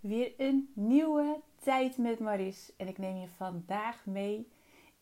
Weer 0.00 0.32
een 0.36 0.70
nieuwe 0.74 1.40
tijd 1.60 1.96
met 1.96 2.18
Maris. 2.18 2.72
En 2.76 2.88
ik 2.88 2.98
neem 2.98 3.16
je 3.16 3.28
vandaag 3.36 4.06
mee 4.06 4.48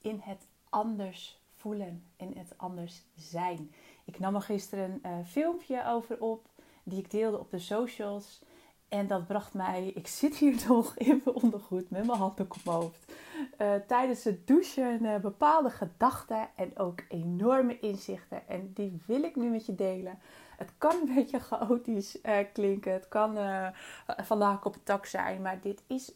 in 0.00 0.20
het 0.22 0.46
anders 0.68 1.40
voelen, 1.54 2.04
in 2.16 2.32
het 2.36 2.54
anders 2.56 3.02
zijn. 3.14 3.70
Ik 4.04 4.18
nam 4.18 4.34
er 4.34 4.42
gisteren 4.42 5.00
een 5.02 5.10
uh, 5.10 5.26
filmpje 5.26 5.86
over 5.86 6.20
op, 6.20 6.48
die 6.82 6.98
ik 6.98 7.10
deelde 7.10 7.38
op 7.38 7.50
de 7.50 7.58
socials. 7.58 8.42
En 8.88 9.06
dat 9.06 9.26
bracht 9.26 9.54
mij, 9.54 9.86
ik 9.94 10.06
zit 10.06 10.36
hier 10.36 10.64
nog 10.68 10.96
in 10.96 11.22
mijn 11.24 11.36
ondergoed 11.36 11.90
met 11.90 12.06
mijn 12.06 12.18
handen 12.18 12.44
op 12.44 12.64
mijn 12.64 12.76
hoofd. 12.76 13.12
Uh, 13.58 13.74
tijdens 13.86 14.24
het 14.24 14.46
douchen 14.46 15.04
uh, 15.04 15.16
bepaalde 15.16 15.70
gedachten 15.70 16.48
en 16.56 16.78
ook 16.78 17.02
enorme 17.08 17.78
inzichten. 17.78 18.48
En 18.48 18.72
die 18.74 19.02
wil 19.06 19.22
ik 19.22 19.36
nu 19.36 19.48
met 19.48 19.66
je 19.66 19.74
delen. 19.74 20.18
Het 20.56 20.70
kan 20.78 20.94
een 21.00 21.14
beetje 21.14 21.40
chaotisch 21.40 22.18
uh, 22.22 22.38
klinken. 22.52 22.92
Het 22.92 23.08
kan 23.08 23.38
uh, 23.38 23.68
vandaag 24.06 24.64
op 24.64 24.74
het 24.74 24.84
tak 24.84 25.06
zijn. 25.06 25.42
Maar 25.42 25.60
dit 25.60 25.82
is 25.86 26.12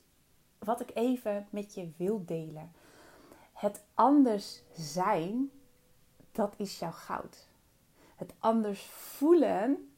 wat 0.59 0.81
ik 0.81 0.91
even 0.95 1.47
met 1.51 1.75
je 1.75 1.91
wil 1.97 2.23
delen. 2.27 2.73
Het 3.53 3.85
anders 3.95 4.63
zijn, 4.73 5.51
dat 6.33 6.55
is 6.57 6.79
jouw 6.79 6.91
goud. 6.91 7.49
Het 8.17 8.35
anders 8.39 8.83
voelen 8.91 9.91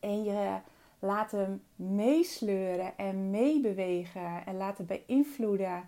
en 0.00 0.24
je 0.24 0.58
laten 0.98 1.62
meesleuren 1.76 2.98
en 2.98 3.30
meebewegen 3.30 4.46
en 4.46 4.56
laten 4.56 4.86
beïnvloeden 4.86 5.84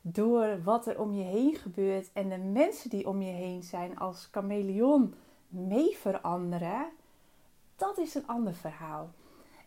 door 0.00 0.62
wat 0.62 0.86
er 0.86 1.00
om 1.00 1.12
je 1.12 1.24
heen 1.24 1.54
gebeurt 1.56 2.12
en 2.12 2.28
de 2.28 2.38
mensen 2.38 2.90
die 2.90 3.08
om 3.08 3.22
je 3.22 3.32
heen 3.32 3.62
zijn 3.62 3.98
als 3.98 4.28
chameleon 4.30 5.14
mee 5.48 5.96
veranderen, 5.96 6.86
dat 7.76 7.98
is 7.98 8.14
een 8.14 8.26
ander 8.26 8.54
verhaal. 8.54 9.10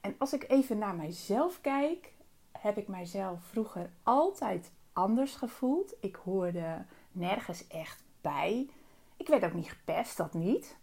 En 0.02 0.16
als 0.18 0.34
ik 0.34 0.46
even 0.48 0.78
naar 0.78 0.96
mijzelf 0.96 1.62
kijk, 1.62 2.14
heb 2.52 2.78
ik 2.78 2.88
mijzelf 2.88 3.40
vroeger 3.44 3.90
altijd 4.04 4.72
anders 4.94 5.36
gevoeld. 5.36 5.94
Ik 6.00 6.16
hoorde 6.16 6.86
nergens 7.12 7.68
echt 7.68 8.04
bij. 8.22 8.70
Ik 9.18 9.28
werd 9.28 9.44
ook 9.44 9.54
niet 9.54 9.70
gepest, 9.70 10.18
dat 10.18 10.34
niet. 10.34 10.78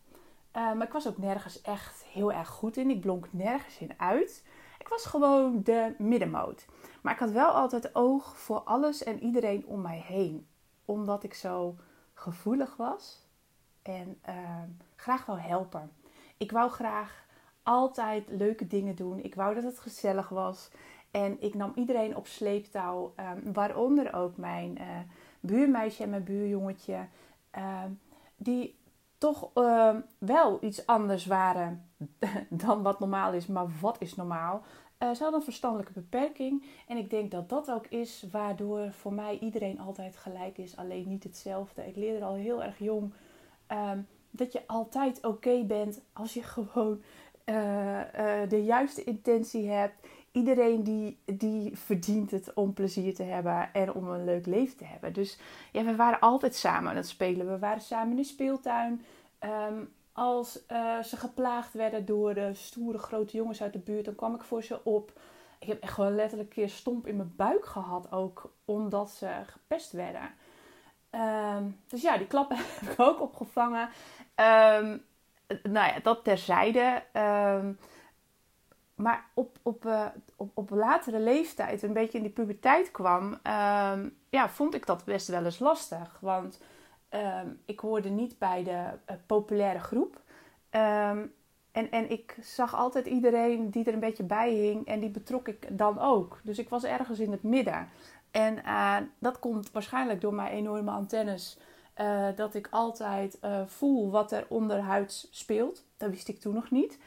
Uh, 0.56 0.72
maar 0.72 0.86
ik 0.86 0.92
was 0.92 1.08
ook 1.08 1.18
nergens 1.18 1.60
echt 1.60 2.04
heel 2.04 2.32
erg 2.32 2.48
goed 2.48 2.76
in. 2.76 2.90
Ik 2.90 3.00
blonk 3.00 3.28
nergens 3.30 3.78
in 3.78 3.92
uit. 3.96 4.44
Ik 4.78 4.88
was 4.88 5.06
gewoon 5.06 5.62
de 5.62 5.94
middenmoot. 5.98 6.66
Maar 7.02 7.12
ik 7.12 7.18
had 7.18 7.30
wel 7.30 7.50
altijd 7.50 7.94
oog 7.94 8.38
voor 8.38 8.60
alles 8.60 9.02
en 9.02 9.22
iedereen 9.22 9.66
om 9.66 9.80
mij 9.80 9.98
heen. 10.06 10.46
Omdat 10.84 11.22
ik 11.22 11.34
zo 11.34 11.76
gevoelig 12.14 12.76
was 12.76 13.26
en 13.82 14.20
uh, 14.28 14.62
graag 15.06 15.26
wou 15.26 15.38
helpen. 15.38 15.92
Ik 16.36 16.52
wou 16.52 16.70
graag 16.70 17.26
altijd 17.62 18.24
leuke 18.28 18.66
dingen 18.66 18.96
doen. 18.96 19.22
Ik 19.22 19.34
wou 19.34 19.54
dat 19.54 19.64
het 19.64 19.78
gezellig 19.78 20.28
was. 20.28 20.70
En 21.10 21.42
ik 21.42 21.54
nam 21.54 21.72
iedereen 21.74 22.16
op 22.16 22.26
sleeptouw, 22.26 23.14
um, 23.16 23.52
waaronder 23.52 24.14
ook 24.14 24.36
mijn 24.36 24.78
uh, 24.80 24.86
buurmeisje 25.40 26.02
en 26.02 26.10
mijn 26.10 26.24
buurjongetje, 26.24 27.06
uh, 27.58 27.82
die 28.36 28.78
toch 29.18 29.50
uh, 29.54 29.96
wel 30.18 30.58
iets 30.60 30.86
anders 30.86 31.26
waren 31.26 31.90
dan 32.64 32.82
wat 32.82 33.00
normaal 33.00 33.32
is. 33.32 33.46
Maar 33.46 33.66
wat 33.80 33.96
is 34.00 34.14
normaal? 34.14 34.62
Uh, 34.98 35.10
ze 35.12 35.22
hadden 35.22 35.38
een 35.38 35.44
verstandelijke 35.46 35.92
beperking. 35.92 36.64
En 36.88 36.96
ik 36.96 37.10
denk 37.10 37.30
dat 37.30 37.48
dat 37.48 37.70
ook 37.70 37.86
is 37.86 38.26
waardoor 38.30 38.92
voor 38.92 39.12
mij 39.12 39.38
iedereen 39.38 39.80
altijd 39.80 40.16
gelijk 40.16 40.58
is, 40.58 40.76
alleen 40.76 41.08
niet 41.08 41.24
hetzelfde. 41.24 41.86
Ik 41.86 41.96
leerde 41.96 42.24
al 42.24 42.34
heel 42.34 42.62
erg 42.62 42.78
jong 42.78 43.12
dat 44.38 44.52
je 44.52 44.62
altijd 44.66 45.24
oké 45.24 45.64
bent 45.64 46.00
als 46.12 46.34
je 46.34 46.42
gewoon 46.42 47.02
uh, 47.44 47.98
uh, 47.98 48.48
de 48.48 48.64
juiste 48.64 49.04
intentie 49.04 49.68
hebt. 49.68 50.06
Iedereen 50.32 50.82
die, 50.82 51.18
die 51.24 51.76
verdient 51.78 52.30
het 52.30 52.54
om 52.54 52.72
plezier 52.72 53.14
te 53.14 53.22
hebben 53.22 53.68
en 53.72 53.92
om 53.92 54.08
een 54.08 54.24
leuk 54.24 54.46
leven 54.46 54.76
te 54.76 54.84
hebben. 54.84 55.12
Dus 55.12 55.38
ja, 55.72 55.84
we 55.84 55.96
waren 55.96 56.20
altijd 56.20 56.54
samen 56.54 56.90
aan 56.90 56.96
het 56.96 57.08
spelen. 57.08 57.50
We 57.50 57.58
waren 57.58 57.80
samen 57.80 58.10
in 58.10 58.16
de 58.16 58.24
speeltuin. 58.24 59.04
Um, 59.40 59.94
als 60.12 60.60
uh, 60.72 61.02
ze 61.02 61.16
geplaagd 61.16 61.72
werden 61.72 62.04
door 62.04 62.34
de 62.34 62.54
stoere 62.54 62.98
grote 62.98 63.36
jongens 63.36 63.62
uit 63.62 63.72
de 63.72 63.78
buurt, 63.78 64.04
dan 64.04 64.14
kwam 64.14 64.34
ik 64.34 64.42
voor 64.42 64.62
ze 64.62 64.84
op. 64.84 65.12
Ik 65.58 65.68
heb 65.68 65.82
echt 65.82 65.92
gewoon 65.92 66.14
letterlijk 66.14 66.48
een 66.48 66.54
keer 66.54 66.68
stomp 66.68 67.06
in 67.06 67.16
mijn 67.16 67.32
buik 67.36 67.64
gehad, 67.64 68.12
ook 68.12 68.52
omdat 68.64 69.10
ze 69.10 69.30
gepest 69.46 69.92
werden. 69.92 70.30
Um, 71.16 71.80
dus 71.86 72.02
ja, 72.02 72.16
die 72.16 72.26
klappen 72.26 72.56
heb 72.80 72.90
ik 72.90 73.00
ook 73.00 73.20
opgevangen. 73.20 73.88
Um, 74.36 75.04
nou 75.62 75.92
ja, 75.92 76.00
dat 76.02 76.24
terzijde. 76.24 77.02
Um, 77.12 77.78
maar 78.94 79.24
op, 79.34 79.58
op, 79.62 79.84
uh, 79.84 80.06
op, 80.36 80.50
op 80.54 80.70
latere 80.70 81.20
leeftijd, 81.20 81.82
een 81.82 81.92
beetje 81.92 82.18
in 82.18 82.24
die 82.24 82.32
puberteit 82.32 82.90
kwam, 82.90 83.38
ja, 84.28 84.48
vond 84.48 84.74
ik 84.74 84.86
dat 84.86 85.04
best 85.04 85.28
wel 85.28 85.44
eens 85.44 85.58
lastig. 85.58 86.18
Want 86.20 86.60
ik 87.64 87.80
hoorde 87.80 88.08
niet 88.08 88.38
bij 88.38 88.64
de 88.64 88.70
uh, 88.70 89.16
populaire 89.26 89.78
groep. 89.78 90.20
en, 90.70 91.32
en 91.72 92.10
ik 92.10 92.36
zag 92.40 92.74
altijd 92.74 93.06
iedereen 93.06 93.70
die 93.70 93.84
er 93.84 93.92
een 93.92 94.00
beetje 94.00 94.24
bij 94.24 94.52
hing 94.52 94.86
en 94.86 95.00
die 95.00 95.10
betrok 95.10 95.48
ik 95.48 95.78
dan 95.78 95.98
ook. 95.98 96.40
Dus 96.42 96.58
ik 96.58 96.68
was 96.68 96.84
ergens 96.84 97.18
in 97.18 97.30
het 97.30 97.42
midden. 97.42 97.88
En 98.36 98.58
uh, 98.64 98.96
dat 99.18 99.38
komt 99.38 99.70
waarschijnlijk 99.70 100.20
door 100.20 100.34
mijn 100.34 100.52
enorme 100.52 100.90
antennes. 100.90 101.58
Uh, 102.00 102.28
dat 102.36 102.54
ik 102.54 102.68
altijd 102.70 103.38
uh, 103.44 103.66
voel 103.66 104.10
wat 104.10 104.32
er 104.32 104.46
onderhuids 104.48 105.28
speelt. 105.30 105.84
Dat 105.96 106.10
wist 106.10 106.28
ik 106.28 106.40
toen 106.40 106.54
nog 106.54 106.70
niet. 106.70 106.98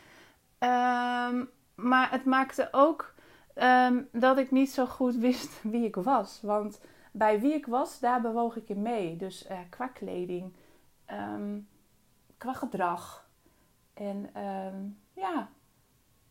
Um, 0.59 1.49
maar 1.75 2.11
het 2.11 2.25
maakte 2.25 2.67
ook 2.71 3.13
um, 3.55 4.09
dat 4.11 4.37
ik 4.37 4.51
niet 4.51 4.71
zo 4.71 4.85
goed 4.85 5.15
wist 5.15 5.61
wie 5.71 5.85
ik 5.85 5.95
was. 5.95 6.39
Want 6.41 6.79
bij 7.11 7.39
wie 7.39 7.53
ik 7.53 7.65
was, 7.65 7.99
daar 7.99 8.21
bewoog 8.21 8.55
ik 8.55 8.69
in 8.69 8.81
mee. 8.81 9.15
Dus 9.15 9.47
qua 9.69 9.87
kleding, 9.87 10.53
um, 11.11 11.67
qua 12.37 12.53
gedrag. 12.53 13.29
En 13.93 14.29
ja, 15.13 15.49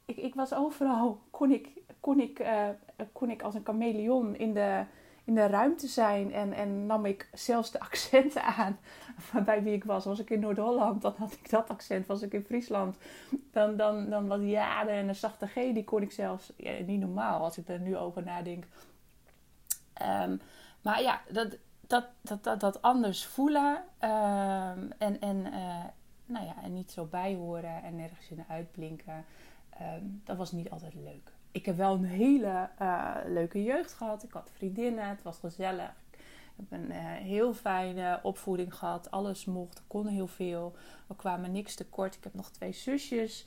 ik, 0.08 0.16
ik 0.16 0.34
was 0.34 0.54
overal, 0.54 1.20
kon 1.30 1.50
ik, 1.50 1.68
kon 2.00 2.20
ik, 2.20 2.38
uh, 2.38 2.68
kon 3.12 3.30
ik 3.30 3.42
als 3.42 3.54
een 3.54 3.64
chameleon 3.64 4.36
in 4.36 4.54
de, 4.54 4.84
in 5.24 5.34
de 5.34 5.46
ruimte 5.46 5.86
zijn. 5.86 6.32
En, 6.32 6.52
en 6.52 6.86
nam 6.86 7.06
ik 7.06 7.28
zelfs 7.32 7.70
de 7.70 7.80
accenten 7.88 8.42
aan 8.42 8.78
bij 9.44 9.62
wie 9.62 9.74
ik 9.74 9.84
was. 9.84 10.04
Was 10.04 10.18
ik 10.18 10.30
in 10.30 10.40
Noord-Holland, 10.40 11.02
dan 11.02 11.14
had 11.18 11.32
ik 11.32 11.50
dat 11.50 11.68
accent. 11.68 12.06
Was 12.06 12.22
ik 12.22 12.32
in 12.32 12.44
Friesland, 12.44 12.96
dan, 13.52 13.76
dan, 13.76 14.10
dan 14.10 14.26
was 14.26 14.40
ja 14.42 14.88
en 14.88 15.08
een 15.08 15.14
zachte 15.14 15.46
G, 15.46 15.54
die 15.54 15.84
kon 15.84 16.02
ik 16.02 16.12
zelfs 16.12 16.52
niet 16.86 17.00
normaal 17.00 17.40
als 17.40 17.58
ik 17.58 17.68
er 17.68 17.80
nu 17.80 17.96
over 17.96 18.22
nadenk. 18.22 18.64
Um, 20.22 20.40
maar 20.82 21.02
ja, 21.02 21.20
dat, 21.30 21.56
dat, 21.80 22.06
dat, 22.20 22.44
dat, 22.44 22.60
dat 22.60 22.82
anders 22.82 23.26
voelen 23.26 23.76
um, 24.00 24.92
en, 24.98 25.20
en, 25.20 25.36
uh, 25.36 25.84
nou 26.26 26.46
ja, 26.46 26.54
en 26.62 26.74
niet 26.74 26.90
zo 26.90 27.04
bijhoren 27.04 27.82
en 27.82 27.96
nergens 27.96 28.30
in 28.30 28.44
uitblinken. 28.48 29.24
Um, 29.80 30.20
dat 30.24 30.36
was 30.36 30.52
niet 30.52 30.70
altijd 30.70 30.94
leuk. 30.94 31.32
Ik 31.50 31.66
heb 31.66 31.76
wel 31.76 31.94
een 31.94 32.04
hele 32.04 32.68
uh, 32.82 33.16
leuke 33.26 33.62
jeugd 33.62 33.92
gehad. 33.92 34.22
Ik 34.22 34.32
had 34.32 34.50
vriendinnen, 34.54 35.08
het 35.08 35.22
was 35.22 35.38
gezellig. 35.38 35.94
Ik 36.10 36.64
heb 36.68 36.80
een 36.80 36.90
uh, 36.90 36.96
heel 37.12 37.54
fijne 37.54 38.20
opvoeding 38.22 38.74
gehad. 38.74 39.10
Alles 39.10 39.44
mocht, 39.44 39.82
kon 39.86 40.06
heel 40.06 40.26
veel. 40.26 40.76
We 41.06 41.16
kwamen 41.16 41.52
niks 41.52 41.74
tekort. 41.74 42.14
Ik 42.14 42.24
heb 42.24 42.34
nog 42.34 42.50
twee 42.50 42.72
zusjes. 42.72 43.46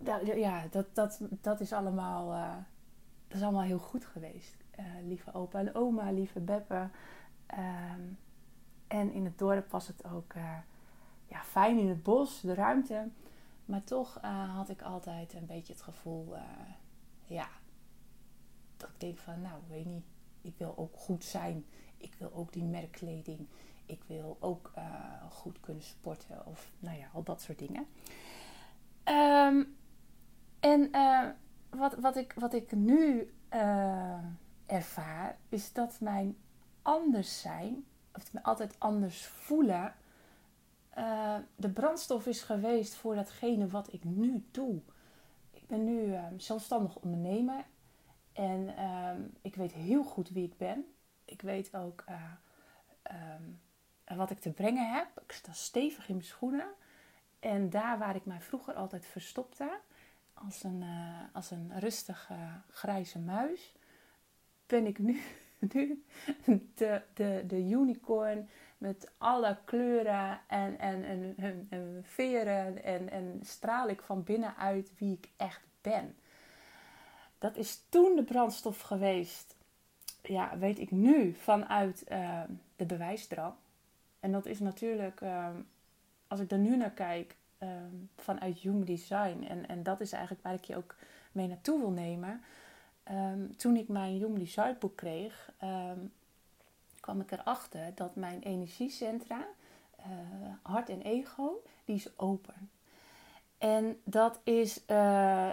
Dat, 0.00 0.26
ja, 0.26 0.64
dat, 0.70 0.86
dat, 0.94 1.20
dat, 1.40 1.60
is 1.60 1.72
allemaal, 1.72 2.32
uh, 2.32 2.54
dat 3.28 3.36
is 3.36 3.42
allemaal 3.42 3.62
heel 3.62 3.78
goed 3.78 4.04
geweest. 4.04 4.56
lieve 5.04 5.34
opa 5.34 5.58
en 5.58 5.74
oma, 5.74 6.10
lieve 6.10 6.40
Beppe. 6.40 6.88
Um, 7.94 8.18
en 8.86 9.12
in 9.12 9.24
het 9.24 9.38
dorp 9.38 9.70
was 9.70 9.86
het 9.86 10.04
ook 10.14 10.32
ja, 11.26 11.42
fijn 11.42 11.78
in 11.78 11.88
het 11.88 12.02
bos, 12.02 12.40
de 12.40 12.54
ruimte. 12.54 13.08
Maar 13.68 13.84
toch 13.84 14.18
uh, 14.24 14.54
had 14.54 14.68
ik 14.68 14.82
altijd 14.82 15.34
een 15.34 15.46
beetje 15.46 15.72
het 15.72 15.82
gevoel, 15.82 16.34
uh, 16.34 16.42
ja, 17.24 17.48
dat 18.76 18.88
ik 18.88 19.00
denk 19.00 19.18
van, 19.18 19.40
nou, 19.42 19.60
weet 19.68 19.84
niet, 19.84 20.04
ik 20.40 20.54
wil 20.56 20.74
ook 20.76 20.96
goed 20.96 21.24
zijn. 21.24 21.66
Ik 21.96 22.14
wil 22.18 22.32
ook 22.34 22.52
die 22.52 22.64
merkkleding. 22.64 23.46
Ik 23.86 24.02
wil 24.06 24.36
ook 24.40 24.72
uh, 24.78 24.84
goed 25.30 25.60
kunnen 25.60 25.82
sporten 25.82 26.46
of, 26.46 26.70
nou 26.78 26.98
ja, 26.98 27.08
al 27.12 27.22
dat 27.22 27.42
soort 27.42 27.58
dingen. 27.58 27.86
Um, 29.04 29.76
en 30.60 30.90
wat, 31.70 31.94
wat, 31.94 32.16
ik, 32.16 32.32
wat 32.32 32.54
ik 32.54 32.72
nu 32.72 33.32
ervaar, 34.66 35.38
is 35.48 35.72
dat 35.72 36.00
mijn 36.00 36.36
anders 36.82 37.40
zijn, 37.40 37.84
of 38.14 38.32
me 38.32 38.42
altijd 38.42 38.74
anders 38.78 39.26
voelen 39.26 39.94
uh, 40.98 41.36
de 41.56 41.70
brandstof 41.70 42.26
is 42.26 42.42
geweest 42.42 42.94
voor 42.94 43.14
datgene 43.14 43.66
wat 43.66 43.92
ik 43.92 44.04
nu 44.04 44.46
doe. 44.50 44.80
Ik 45.50 45.66
ben 45.66 45.84
nu 45.84 46.04
uh, 46.04 46.24
zelfstandig 46.36 46.96
ondernemer 46.96 47.64
en 48.32 48.68
uh, 48.68 49.10
ik 49.42 49.54
weet 49.54 49.72
heel 49.72 50.04
goed 50.04 50.28
wie 50.28 50.44
ik 50.44 50.56
ben. 50.56 50.84
Ik 51.24 51.42
weet 51.42 51.76
ook 51.76 52.04
um, 53.10 53.60
wat 54.16 54.30
ik 54.30 54.38
te 54.38 54.52
brengen 54.52 54.94
heb. 54.94 55.20
Ik 55.20 55.32
sta 55.32 55.52
stevig 55.52 56.08
in 56.08 56.14
mijn 56.14 56.26
schoenen. 56.26 56.68
En 57.40 57.70
daar 57.70 57.98
waar 57.98 58.16
ik 58.16 58.24
mij 58.24 58.40
vroeger 58.40 58.74
altijd 58.74 59.06
verstopte, 59.06 59.80
als 60.34 60.62
een, 60.62 60.82
uh, 60.82 61.20
als 61.32 61.50
een 61.50 61.78
rustige 61.78 62.34
grijze 62.70 63.18
muis, 63.18 63.74
ben 64.66 64.86
ik 64.86 64.98
nu, 64.98 65.22
nu 65.58 66.04
de, 66.74 67.02
de, 67.14 67.44
de 67.46 67.68
unicorn 67.68 68.48
met 68.78 69.10
alle 69.18 69.56
kleuren 69.64 70.40
en, 70.46 70.78
en, 70.78 71.04
en, 71.04 71.34
en, 71.36 71.66
en 71.70 72.00
veren 72.02 72.84
en, 72.84 73.10
en 73.10 73.40
straal 73.42 73.88
ik 73.88 74.02
van 74.02 74.24
binnenuit 74.24 74.92
wie 74.98 75.12
ik 75.12 75.28
echt 75.36 75.60
ben. 75.80 76.16
Dat 77.38 77.56
is 77.56 77.82
toen 77.88 78.16
de 78.16 78.22
brandstof 78.22 78.80
geweest, 78.80 79.56
ja, 80.22 80.58
weet 80.58 80.78
ik 80.78 80.90
nu, 80.90 81.34
vanuit 81.34 82.04
uh, 82.08 82.42
de 82.76 82.86
bewijsdrang. 82.86 83.54
En 84.20 84.32
dat 84.32 84.46
is 84.46 84.58
natuurlijk, 84.58 85.20
uh, 85.20 85.48
als 86.26 86.40
ik 86.40 86.50
er 86.50 86.58
nu 86.58 86.76
naar 86.76 86.90
kijk, 86.90 87.36
uh, 87.62 87.68
vanuit 88.16 88.58
Human 88.58 88.84
Design. 88.84 89.44
En, 89.48 89.68
en 89.68 89.82
dat 89.82 90.00
is 90.00 90.12
eigenlijk 90.12 90.42
waar 90.42 90.54
ik 90.54 90.64
je 90.64 90.76
ook 90.76 90.94
mee 91.32 91.46
naartoe 91.46 91.78
wil 91.78 91.90
nemen. 91.90 92.42
Um, 93.10 93.56
toen 93.56 93.76
ik 93.76 93.88
mijn 93.88 94.12
Human 94.12 94.38
Design 94.38 94.76
boek 94.78 94.96
kreeg, 94.96 95.52
um, 95.62 96.12
kwam 97.00 97.20
ik 97.20 97.30
erachter 97.30 97.94
dat 97.94 98.16
mijn 98.16 98.42
energiecentra, 98.42 99.46
uh, 99.98 100.04
hart 100.62 100.88
en 100.88 101.02
ego, 101.02 101.62
die 101.84 101.94
is 101.94 102.18
open. 102.18 102.70
En 103.58 104.00
dat 104.04 104.40
is 104.44 104.80
uh, 104.86 105.50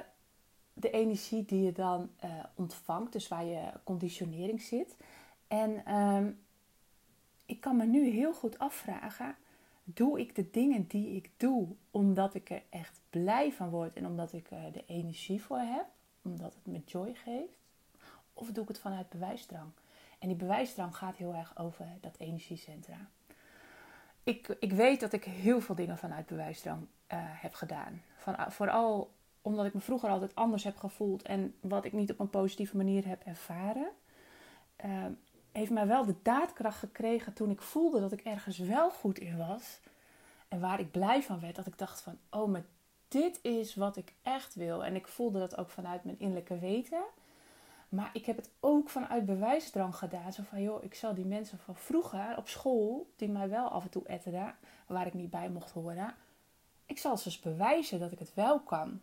de 0.73 0.89
energie 0.89 1.45
die 1.45 1.63
je 1.63 1.71
dan 1.71 2.09
uh, 2.23 2.43
ontvangt, 2.55 3.13
dus 3.13 3.27
waar 3.27 3.45
je 3.45 3.71
conditionering 3.83 4.61
zit. 4.61 4.95
En 5.47 5.95
um, 5.95 6.39
ik 7.45 7.61
kan 7.61 7.77
me 7.77 7.85
nu 7.85 8.09
heel 8.09 8.33
goed 8.33 8.59
afvragen: 8.59 9.35
doe 9.83 10.19
ik 10.19 10.35
de 10.35 10.51
dingen 10.51 10.87
die 10.87 11.15
ik 11.15 11.31
doe 11.37 11.67
omdat 11.91 12.33
ik 12.33 12.49
er 12.49 12.63
echt 12.69 13.01
blij 13.09 13.51
van 13.51 13.69
word 13.69 13.95
en 13.95 14.05
omdat 14.05 14.33
ik 14.33 14.51
er 14.51 14.71
de 14.71 14.83
energie 14.85 15.41
voor 15.41 15.59
heb, 15.59 15.85
omdat 16.25 16.53
het 16.53 16.65
me 16.65 16.81
joy 16.85 17.13
geeft? 17.13 17.57
Of 18.33 18.51
doe 18.51 18.63
ik 18.63 18.67
het 18.67 18.79
vanuit 18.79 19.09
bewijsdrang? 19.09 19.71
En 20.19 20.27
die 20.27 20.37
bewijsdrang 20.37 20.95
gaat 20.95 21.15
heel 21.15 21.33
erg 21.33 21.57
over 21.57 21.87
dat 22.01 22.15
energiecentra. 22.17 23.09
Ik, 24.23 24.55
ik 24.59 24.71
weet 24.71 24.99
dat 24.99 25.13
ik 25.13 25.23
heel 25.23 25.61
veel 25.61 25.75
dingen 25.75 25.97
vanuit 25.97 26.25
bewijsdrang 26.25 26.81
uh, 26.81 26.87
heb 27.21 27.53
gedaan. 27.53 28.01
Van, 28.17 28.51
vooral 28.51 29.13
omdat 29.41 29.65
ik 29.65 29.73
me 29.73 29.79
vroeger 29.79 30.09
altijd 30.09 30.35
anders 30.35 30.63
heb 30.63 30.77
gevoeld 30.77 31.21
en 31.21 31.55
wat 31.59 31.85
ik 31.85 31.93
niet 31.93 32.11
op 32.11 32.19
een 32.19 32.29
positieve 32.29 32.77
manier 32.77 33.07
heb 33.07 33.23
ervaren. 33.23 33.87
Uh, 34.85 35.05
heeft 35.51 35.71
mij 35.71 35.87
wel 35.87 36.05
de 36.05 36.15
daadkracht 36.21 36.77
gekregen 36.77 37.33
toen 37.33 37.49
ik 37.49 37.61
voelde 37.61 37.99
dat 37.99 38.11
ik 38.11 38.21
ergens 38.21 38.57
wel 38.57 38.91
goed 38.91 39.19
in 39.19 39.37
was. 39.37 39.79
En 40.47 40.59
waar 40.59 40.79
ik 40.79 40.91
blij 40.91 41.23
van 41.23 41.39
werd. 41.39 41.55
Dat 41.55 41.67
ik 41.67 41.77
dacht 41.77 42.01
van, 42.01 42.17
oh, 42.29 42.51
maar 42.51 42.65
dit 43.07 43.39
is 43.41 43.75
wat 43.75 43.97
ik 43.97 44.13
echt 44.21 44.55
wil. 44.55 44.83
En 44.83 44.95
ik 44.95 45.07
voelde 45.07 45.39
dat 45.39 45.57
ook 45.57 45.69
vanuit 45.69 46.03
mijn 46.03 46.19
innerlijke 46.19 46.59
weten. 46.59 47.03
Maar 47.89 48.09
ik 48.13 48.25
heb 48.25 48.35
het 48.35 48.49
ook 48.59 48.89
vanuit 48.89 49.25
bewijsdrang 49.25 49.95
gedaan. 49.95 50.33
Zo 50.33 50.43
van, 50.43 50.61
joh, 50.61 50.83
ik 50.83 50.93
zal 50.93 51.13
die 51.13 51.25
mensen 51.25 51.57
van 51.57 51.75
vroeger 51.75 52.37
op 52.37 52.47
school, 52.47 53.07
die 53.15 53.29
mij 53.29 53.49
wel 53.49 53.67
af 53.69 53.83
en 53.83 53.89
toe 53.89 54.07
etterden, 54.07 54.55
waar 54.87 55.07
ik 55.07 55.13
niet 55.13 55.29
bij 55.29 55.49
mocht 55.49 55.71
horen. 55.71 56.15
Ik 56.85 56.97
zal 56.97 57.17
ze 57.17 57.23
dus 57.23 57.39
bewijzen 57.39 57.99
dat 57.99 58.11
ik 58.11 58.19
het 58.19 58.33
wel 58.33 58.59
kan. 58.59 59.01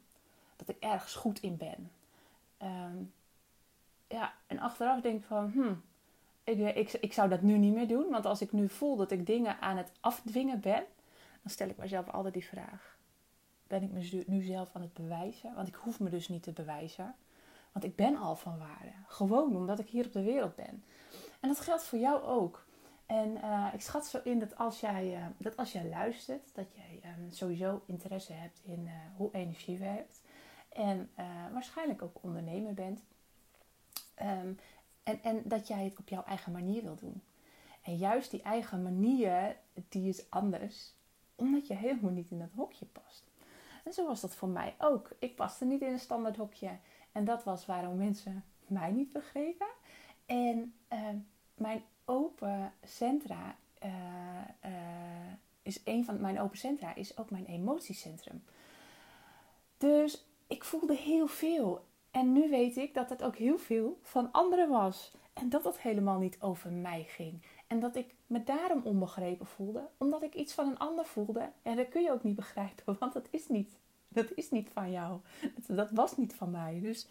Dat 0.57 0.69
ik 0.69 0.77
ergens 0.81 1.15
goed 1.15 1.41
in 1.41 1.57
ben. 1.57 1.91
Um, 2.63 3.13
ja, 4.09 4.33
en 4.47 4.59
achteraf 4.59 5.01
denk 5.01 5.21
ik 5.21 5.27
van, 5.27 5.51
hmm, 5.51 5.83
ik, 6.45 6.77
ik, 6.77 6.93
ik 6.93 7.13
zou 7.13 7.29
dat 7.29 7.43
nu 7.43 7.59
niet 7.59 7.75
meer 7.75 7.89
doen. 7.89 8.11
Want 8.11 8.27
als 8.27 8.41
ik 8.41 8.53
nu 8.53 8.69
voel 8.69 8.97
dat 8.97 9.11
ik 9.11 9.27
dingen 9.27 9.61
aan 9.61 9.77
het 9.77 9.93
afdwingen 10.01 10.61
ben, 10.61 10.85
dan 11.43 11.51
stel 11.51 11.69
ik 11.69 11.77
mezelf 11.77 12.09
altijd 12.09 12.35
die 12.35 12.47
vraag. 12.47 12.92
Ben 13.73 13.83
ik 13.83 13.93
me 13.93 14.25
nu 14.27 14.43
zelf 14.43 14.69
aan 14.73 14.83
het 14.83 14.93
bewijzen? 14.93 15.55
Want 15.55 15.69
ik 15.69 15.75
hoef 15.75 16.01
me 16.01 16.11
dus 16.11 16.29
niet 16.29 16.43
te 16.43 16.53
bewijzen. 16.53 17.15
Want 17.73 17.85
ik 17.85 17.97
ben 17.97 18.17
al 18.17 18.37
van 18.37 18.59
waarde. 18.59 18.93
Gewoon 19.07 19.57
omdat 19.57 19.79
ik 19.79 19.89
hier 19.89 20.07
op 20.07 20.13
de 20.13 20.23
wereld 20.23 20.55
ben. 20.55 20.85
En 21.41 21.49
dat 21.49 21.61
geldt 21.61 21.83
voor 21.83 21.99
jou 21.99 22.23
ook. 22.23 22.67
En 23.07 23.37
uh, 23.37 23.69
ik 23.73 23.81
schat 23.81 24.07
zo 24.07 24.21
in 24.25 24.39
dat 24.39 24.57
als 24.57 24.81
jij, 24.81 25.17
uh, 25.17 25.27
dat 25.37 25.57
als 25.57 25.73
jij 25.73 25.89
luistert, 25.89 26.55
dat 26.55 26.67
jij 26.75 27.13
um, 27.19 27.31
sowieso 27.31 27.83
interesse 27.87 28.33
hebt 28.33 28.61
in 28.63 28.87
uh, 28.87 28.93
hoe 29.17 29.31
energie 29.33 29.79
werkt. 29.79 30.21
En 30.69 31.11
waarschijnlijk 31.53 32.03
ook 32.03 32.19
ondernemer 32.21 32.75
bent. 32.75 33.03
Um, 34.23 34.59
en, 35.03 35.23
en 35.23 35.43
dat 35.45 35.69
jij 35.69 35.85
het 35.85 35.99
op 35.99 36.09
jouw 36.09 36.25
eigen 36.25 36.53
manier 36.53 36.83
wil 36.83 36.97
doen. 36.97 37.23
En 37.83 37.97
juist 37.97 38.31
die 38.31 38.43
eigen 38.43 38.83
manier, 38.83 39.57
die 39.89 40.09
is 40.09 40.31
anders, 40.31 40.95
omdat 41.35 41.67
je 41.67 41.75
helemaal 41.75 42.13
niet 42.13 42.31
in 42.31 42.39
dat 42.39 42.53
hokje 42.55 42.87
past. 42.87 43.31
En 43.83 43.93
zo 43.93 44.07
was 44.07 44.21
dat 44.21 44.35
voor 44.35 44.49
mij 44.49 44.75
ook. 44.79 45.11
Ik 45.19 45.37
paste 45.37 45.65
niet 45.65 45.81
in 45.81 45.93
een 45.93 45.99
standaard 45.99 46.37
hokje. 46.37 46.71
En 47.13 47.25
dat 47.25 47.45
was 47.45 47.67
waarom 47.67 47.97
mensen 47.97 48.45
mij 48.67 48.91
niet 48.91 49.13
begrepen. 49.13 49.67
En 50.27 50.75
uh, 50.93 50.99
mijn 51.55 51.85
open 52.05 52.73
centra 52.83 53.57
uh, 53.85 53.91
uh, 54.65 55.33
is 55.63 55.81
een 55.85 56.05
van 56.05 56.21
mijn 56.21 56.41
open 56.41 56.59
centra 56.59 56.95
is 56.95 57.19
ook 57.19 57.31
mijn 57.31 57.47
emotiecentrum. 57.47 58.45
Dus 59.77 60.27
ik 60.47 60.65
voelde 60.65 60.97
heel 60.97 61.27
veel. 61.27 61.85
En 62.11 62.33
nu 62.33 62.51
weet 62.51 62.77
ik 62.77 62.95
dat 62.95 63.11
het 63.11 63.23
ook 63.23 63.37
heel 63.37 63.59
veel 63.59 63.99
van 64.03 64.33
anderen 64.33 64.69
was. 64.69 65.15
En 65.33 65.49
dat 65.49 65.65
het 65.65 65.81
helemaal 65.81 66.19
niet 66.19 66.41
over 66.41 66.73
mij 66.73 67.05
ging. 67.09 67.43
En 67.73 67.81
dat 67.81 67.97
ik 67.97 68.15
me 68.27 68.43
daarom 68.43 68.81
onbegrepen 68.85 69.47
voelde, 69.47 69.89
omdat 69.99 70.23
ik 70.23 70.35
iets 70.35 70.53
van 70.53 70.67
een 70.67 70.79
ander 70.79 71.05
voelde. 71.05 71.51
En 71.63 71.77
dat 71.77 71.89
kun 71.89 72.03
je 72.03 72.13
ook 72.13 72.23
niet 72.23 72.37
begrijpen, 72.37 72.97
want 73.01 73.13
dat 73.13 73.29
is 73.31 73.49
niet, 73.49 73.79
dat 74.09 74.33
is 74.35 74.51
niet 74.51 74.71
van 74.73 74.91
jou. 74.91 75.21
Dat 75.67 75.91
was 75.91 76.17
niet 76.17 76.35
van 76.35 76.51
mij. 76.51 76.81
Dus 76.81 77.09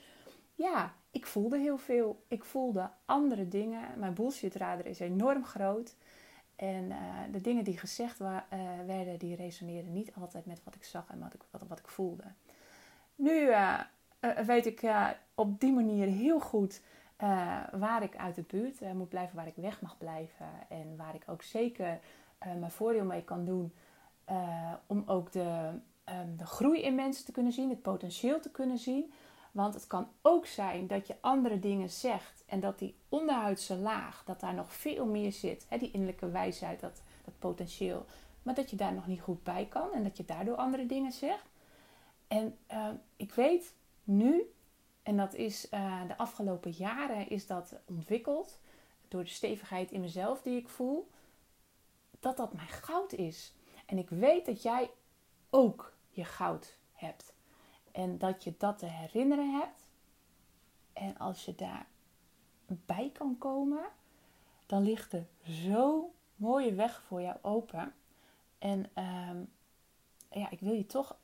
ja, 0.55 0.93
ik 1.11 1.25
voelde 1.25 1.57
heel 1.57 1.77
veel. 1.77 2.23
Ik 2.27 2.43
voelde 2.43 2.89
andere 3.05 3.47
dingen. 3.47 3.99
Mijn 3.99 4.13
bullshitradar 4.13 4.85
is 4.85 4.99
enorm 4.99 5.45
groot. 5.45 5.95
En 6.55 6.83
uh, 6.83 6.97
de 7.31 7.41
dingen 7.41 7.63
die 7.63 7.77
gezegd 7.77 8.17
wa- 8.17 8.47
uh, 8.53 8.59
werden, 8.85 9.19
die 9.19 9.35
resoneerden 9.35 9.93
niet 9.93 10.11
altijd 10.19 10.45
met 10.45 10.61
wat 10.63 10.75
ik 10.75 10.83
zag 10.83 11.05
en 11.07 11.19
wat 11.19 11.33
ik, 11.33 11.41
wat, 11.67 11.79
ik 11.79 11.87
voelde. 11.87 12.23
Nu 13.15 13.47
uh, 13.47 13.79
weet 14.45 14.65
ik 14.65 14.91
op 15.35 15.59
die 15.59 15.73
manier 15.73 16.07
heel 16.07 16.39
goed 16.39 16.81
waar 17.71 18.03
ik 18.03 18.17
uit 18.17 18.35
de 18.35 18.43
buurt 18.47 18.93
moet 18.93 19.09
blijven, 19.09 19.35
waar 19.35 19.47
ik 19.47 19.55
weg 19.55 19.81
mag 19.81 19.97
blijven. 19.97 20.47
En 20.69 20.95
waar 20.97 21.15
ik 21.15 21.23
ook 21.25 21.41
zeker 21.41 21.99
mijn 22.39 22.71
voordeel 22.71 23.05
mee 23.05 23.23
kan 23.23 23.45
doen 23.45 23.73
om 24.87 25.03
ook 25.05 25.31
de, 25.31 25.69
um, 26.05 26.37
de 26.37 26.45
groei 26.45 26.81
in 26.81 26.95
mensen 26.95 27.25
te 27.25 27.31
kunnen 27.31 27.51
zien, 27.51 27.69
het 27.69 27.81
potentieel 27.81 28.39
te 28.39 28.51
kunnen 28.51 28.77
zien. 28.77 29.13
Want 29.51 29.73
het 29.73 29.87
kan 29.87 30.07
ook 30.21 30.45
zijn 30.45 30.87
dat 30.87 31.07
je 31.07 31.15
andere 31.19 31.59
dingen 31.59 31.89
zegt 31.89 32.43
en 32.45 32.59
dat 32.59 32.79
die 32.79 32.95
onderhuidse 33.09 33.77
laag, 33.77 34.23
dat 34.25 34.39
daar 34.39 34.53
nog 34.53 34.73
veel 34.73 35.05
meer 35.05 35.31
zit. 35.31 35.65
Hè, 35.69 35.77
die 35.77 35.91
innerlijke 35.91 36.29
wijsheid, 36.29 36.79
dat, 36.79 37.01
dat 37.25 37.39
potentieel. 37.39 38.05
Maar 38.43 38.55
dat 38.55 38.69
je 38.69 38.75
daar 38.75 38.93
nog 38.93 39.07
niet 39.07 39.21
goed 39.21 39.43
bij 39.43 39.65
kan 39.65 39.93
en 39.93 40.03
dat 40.03 40.17
je 40.17 40.25
daardoor 40.25 40.55
andere 40.55 40.85
dingen 40.85 41.11
zegt. 41.11 41.49
En 42.27 42.57
uh, 42.71 42.87
ik 43.15 43.33
weet 43.33 43.73
nu, 44.03 44.43
en 45.03 45.17
dat 45.17 45.33
is 45.33 45.67
uh, 45.71 46.07
de 46.07 46.17
afgelopen 46.17 46.71
jaren 46.71 47.29
is 47.29 47.47
dat 47.47 47.73
ontwikkeld 47.85 48.59
door 49.07 49.23
de 49.23 49.29
stevigheid 49.29 49.91
in 49.91 50.01
mezelf 50.01 50.41
die 50.41 50.57
ik 50.57 50.69
voel, 50.69 51.09
dat 52.19 52.37
dat 52.37 52.53
mijn 52.53 52.67
goud 52.67 53.13
is. 53.13 53.53
En 53.85 53.97
ik 53.97 54.09
weet 54.09 54.45
dat 54.45 54.61
jij 54.61 54.91
ook 55.49 55.93
je 56.09 56.23
goud 56.23 56.77
hebt. 56.93 57.33
En 57.91 58.17
dat 58.17 58.43
je 58.43 58.53
dat 58.57 58.79
te 58.79 58.85
herinneren 58.85 59.51
hebt. 59.59 59.87
En 60.93 61.17
als 61.17 61.45
je 61.45 61.55
daar 61.55 61.85
bij 62.67 63.09
kan 63.13 63.37
komen, 63.37 63.85
dan 64.65 64.83
ligt 64.83 65.13
er 65.13 65.27
zo'n 65.43 66.11
mooie 66.35 66.73
weg 66.73 67.03
voor 67.07 67.21
jou 67.21 67.37
open. 67.41 67.93
En 68.57 68.89
um, 69.29 69.51
ja, 70.29 70.49
ik 70.49 70.59
wil 70.59 70.73
je 70.73 70.85
toch 70.85 71.17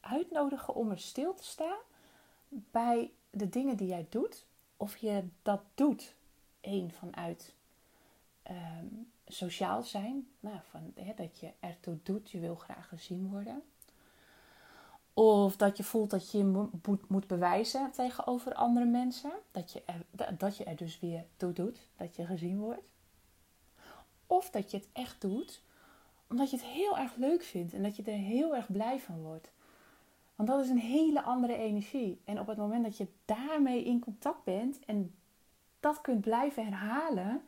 uitnodigen 0.00 0.74
om 0.74 0.90
er 0.90 1.00
stil 1.00 1.34
te 1.34 1.44
staan 1.44 1.78
bij 2.70 3.12
de 3.30 3.48
dingen 3.48 3.76
die 3.76 3.88
jij 3.88 4.06
doet. 4.08 4.46
Of 4.76 4.96
je 4.96 5.24
dat 5.42 5.62
doet, 5.74 6.14
één 6.60 6.90
vanuit 6.90 7.54
um, 8.50 9.12
sociaal 9.26 9.82
zijn. 9.82 10.28
Nou, 10.40 10.56
van, 10.70 10.92
hè, 10.94 11.14
dat 11.14 11.38
je 11.38 11.52
ertoe 11.60 11.98
doet, 12.02 12.30
je 12.30 12.40
wil 12.40 12.54
graag 12.54 12.88
gezien 12.88 13.30
worden. 13.30 13.62
Of 15.14 15.56
dat 15.56 15.76
je 15.76 15.84
voelt 15.84 16.10
dat 16.10 16.30
je 16.30 16.44
moet, 16.44 17.08
moet 17.08 17.26
bewijzen 17.26 17.90
tegenover 17.90 18.54
andere 18.54 18.86
mensen. 18.86 19.32
Dat 19.50 19.72
je, 19.72 19.82
dat 20.38 20.56
je 20.56 20.64
er 20.64 20.76
dus 20.76 21.00
weer 21.00 21.24
toe 21.36 21.52
doet. 21.52 21.78
Dat 21.96 22.16
je 22.16 22.26
gezien 22.26 22.58
wordt. 22.58 22.82
Of 24.26 24.50
dat 24.50 24.70
je 24.70 24.76
het 24.76 24.88
echt 24.92 25.20
doet 25.20 25.62
omdat 26.32 26.50
je 26.50 26.56
het 26.56 26.66
heel 26.66 26.98
erg 26.98 27.14
leuk 27.16 27.42
vindt. 27.42 27.72
En 27.72 27.82
dat 27.82 27.96
je 27.96 28.02
er 28.02 28.12
heel 28.12 28.56
erg 28.56 28.72
blij 28.72 29.00
van 29.00 29.20
wordt. 29.20 29.50
Want 30.42 30.54
dat 30.54 30.64
is 30.64 30.70
een 30.70 30.90
hele 30.90 31.22
andere 31.22 31.56
energie. 31.56 32.20
En 32.24 32.40
op 32.40 32.46
het 32.46 32.56
moment 32.56 32.84
dat 32.84 32.96
je 32.96 33.06
daarmee 33.24 33.84
in 33.84 34.00
contact 34.00 34.44
bent. 34.44 34.78
En 34.84 35.14
dat 35.80 36.00
kunt 36.00 36.20
blijven 36.20 36.64
herhalen. 36.64 37.42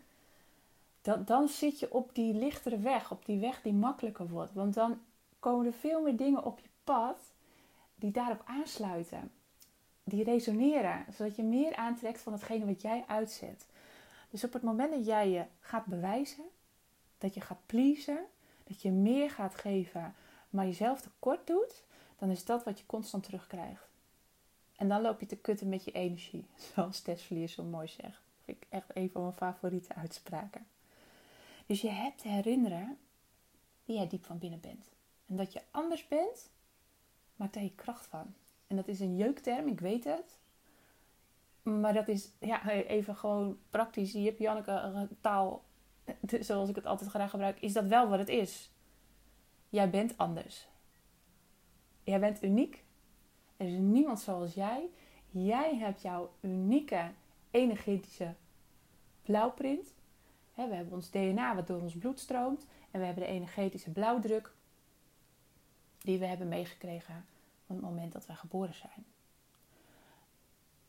Dan, 1.03 1.25
dan 1.25 1.49
zit 1.49 1.81
je 1.81 1.93
op 1.93 2.15
die 2.15 2.35
lichtere 2.35 2.79
weg. 2.79 3.11
Op 3.11 3.27
die 3.27 3.39
weg 3.39 3.63
die 3.63 3.73
makkelijker 3.73 4.29
wordt. 4.29 4.53
Want 4.53 4.75
dan 4.75 5.01
komen 5.39 5.67
er 5.67 5.73
veel 5.73 6.03
meer 6.03 6.17
dingen 6.17 6.45
op 6.45 6.59
je 6.59 6.69
pad 6.85 7.19
die 7.95 8.11
daarop 8.11 8.43
aansluiten. 8.45 9.31
Die 10.05 10.25
resoneren, 10.25 11.05
zodat 11.17 11.37
je 11.37 11.43
meer 11.43 11.77
aantrekt 11.77 12.21
van 12.21 12.33
hetgene 12.33 12.67
wat 12.67 12.83
jij 12.83 13.05
uitzet. 13.07 13.67
Dus 14.31 14.45
op 14.45 14.53
het 14.53 14.63
moment 14.63 14.93
dat 14.93 15.07
jij 15.07 15.31
je 15.31 15.45
gaat 15.61 15.87
bewijzen, 15.87 16.45
dat 17.19 17.35
je 17.35 17.41
gaat 17.41 17.67
pleasen, 17.67 18.19
dat 18.65 18.83
je 18.83 18.91
meer 18.91 19.31
gaat 19.31 19.55
geven, 19.55 20.15
maar 20.51 20.65
jezelf 20.65 21.01
tekort 21.01 21.47
doet, 21.47 21.85
dan 22.17 22.31
is 22.31 22.45
dat 22.45 22.65
wat 22.65 22.79
je 22.79 22.87
constant 22.87 23.25
terugkrijgt. 23.25 23.87
En 24.77 24.89
dan 24.89 25.03
loop 25.03 25.21
je 25.21 25.27
te 25.27 25.37
kutten 25.37 25.69
met 25.69 25.85
je 25.85 25.93
energie, 25.93 26.47
zoals 26.75 27.01
Tess 27.01 27.29
zo 27.47 27.63
mooi 27.63 27.89
zegt. 27.89 28.03
Dat 28.03 28.45
vind 28.45 28.57
ik 28.63 28.67
echt 28.69 28.97
een 28.97 29.11
van 29.11 29.23
mijn 29.23 29.35
favoriete 29.35 29.95
uitspraken. 29.95 30.67
Dus 31.67 31.81
je 31.81 31.91
hebt 31.91 32.19
te 32.19 32.29
herinneren 32.29 32.99
wie 33.85 33.97
jij 33.97 34.09
diep 34.09 34.25
van 34.25 34.39
binnen 34.39 34.61
bent. 34.61 34.89
En 35.27 35.37
dat 35.37 35.53
je 35.53 35.63
anders 35.71 36.09
bent, 36.09 36.51
maakt 37.37 37.55
daar 37.55 37.63
je 37.63 37.75
kracht 37.75 38.07
van. 38.07 38.35
En 38.67 38.77
dat 38.77 38.89
is 38.89 39.01
een 39.01 39.17
jeukterm, 39.17 39.69
ik 39.69 39.81
weet 39.81 40.05
het. 40.05 40.39
Maar 41.63 41.93
dat 41.93 42.09
is 42.09 42.31
ja, 42.39 42.69
even 42.69 43.17
gewoon 43.17 43.59
praktisch. 43.71 44.13
Hier 44.13 44.25
heb 44.25 44.39
Janneke 44.39 45.09
taal, 45.21 45.65
zoals 46.41 46.69
ik 46.69 46.75
het 46.75 46.87
altijd 46.87 47.11
graag 47.11 47.31
gebruik, 47.31 47.61
is 47.61 47.73
dat 47.73 47.87
wel 47.87 48.09
wat 48.09 48.19
het 48.19 48.29
is. 48.29 48.71
Jij 49.69 49.91
bent 49.91 50.19
anders. 50.19 50.69
Jij 52.05 52.21
bent 52.21 52.43
uniek. 52.43 52.85
Er 53.57 53.67
is 53.67 53.79
niemand 53.79 54.21
zoals 54.21 54.55
jij. 54.55 54.89
Jij 55.31 55.77
hebt 55.77 56.03
jouw 56.03 56.33
unieke 56.41 57.11
energetische 57.51 58.35
blauwprint. 59.23 59.95
We 60.55 60.63
hebben 60.63 60.93
ons 60.93 61.11
DNA 61.11 61.55
wat 61.55 61.67
door 61.67 61.81
ons 61.81 61.97
bloed 61.97 62.21
stroomt. 62.21 62.67
En 62.91 63.01
we 63.01 63.07
hebben 63.07 63.25
de 63.25 63.31
energetische 63.31 63.91
blauwdruk 63.91 64.53
die 65.99 66.19
we 66.19 66.27
hebben 66.27 66.49
meegekregen 66.49 67.27
van 67.67 67.77
het 67.77 67.85
moment 67.85 68.13
dat 68.13 68.27
wij 68.27 68.37
geboren 68.37 68.75
zijn. 68.75 69.05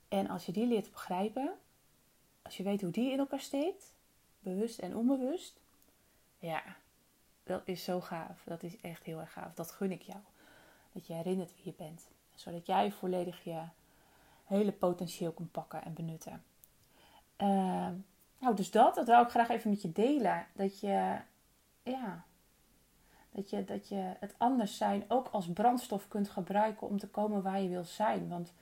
En 0.08 0.28
als 0.30 0.46
je 0.46 0.52
die 0.52 0.68
leert 0.68 0.92
begrijpen, 0.92 1.54
als 2.42 2.58
je 2.58 2.64
weet 2.64 2.82
hoe 2.82 2.92
die 2.92 3.12
in 3.12 3.20
elkaar 3.20 3.40
steekt, 3.40 3.94
bewust 4.40 4.80
en 4.80 4.96
onbewust, 4.96 5.60
ja, 6.38 6.64
dat 7.44 7.68
is 7.68 7.84
zo 7.84 8.02
gaaf. 8.02 8.44
Dat 8.46 8.64
is 8.64 8.82
echt 8.82 9.04
heel 9.04 9.20
erg 9.20 9.32
gaaf. 9.32 9.54
Dat 9.54 9.72
gun 9.72 9.92
ik 9.92 10.02
jou. 10.02 10.20
Dat 10.96 11.08
je 11.08 11.14
herinnert 11.14 11.56
wie 11.56 11.66
je 11.66 11.74
bent. 11.78 12.08
Zodat 12.34 12.66
jij 12.66 12.92
volledig 12.92 13.44
je 13.44 13.62
hele 14.46 14.72
potentieel 14.72 15.32
kunt 15.32 15.52
pakken 15.52 15.84
en 15.84 15.94
benutten. 15.94 16.44
Uh, 17.38 17.90
nou, 18.40 18.56
dus 18.56 18.72
dat, 18.72 18.96
dat 18.96 19.06
wil 19.06 19.22
ik 19.22 19.30
graag 19.30 19.50
even 19.50 19.70
met 19.70 19.82
je 19.82 19.92
delen. 19.92 20.46
Dat 20.54 20.80
je, 20.80 21.18
ja, 21.84 22.24
dat 23.32 23.50
je, 23.50 23.64
dat 23.64 23.88
je 23.88 24.14
het 24.20 24.36
anders 24.38 24.78
zijn 24.78 25.04
ook 25.08 25.28
als 25.28 25.48
brandstof 25.48 26.08
kunt 26.08 26.30
gebruiken 26.30 26.88
om 26.88 27.00
te 27.00 27.08
komen 27.08 27.42
waar 27.42 27.62
je 27.62 27.70
wil 27.70 27.84
zijn. 27.84 28.30
Want 28.30 28.54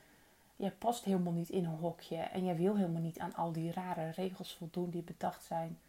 jij 0.55 0.71
past 0.71 1.03
helemaal 1.03 1.33
niet 1.33 1.49
in 1.49 1.65
een 1.65 1.77
hokje. 1.77 2.17
En 2.17 2.45
jij 2.45 2.55
wil 2.55 2.75
helemaal 2.75 3.01
niet 3.01 3.19
aan 3.19 3.35
al 3.35 3.51
die 3.51 3.71
rare 3.71 4.09
regels 4.09 4.55
voldoen 4.55 4.89
die 4.89 5.03
bedacht 5.03 5.43
zijn 5.43 5.79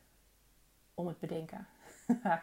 om 0.95 1.07
het 1.07 1.19
bedenken. 1.19 1.67